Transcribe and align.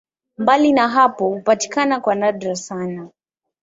Mbali 0.37 0.71
na 0.73 0.89
hapo 0.89 1.27
hupatikana 1.29 1.99
kwa 1.99 2.15
nadra 2.15 2.55
sana. 2.55 3.09